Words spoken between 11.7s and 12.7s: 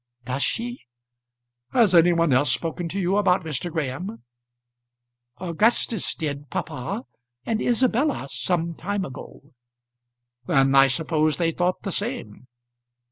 the same."